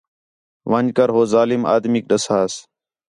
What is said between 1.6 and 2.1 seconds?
آدمیک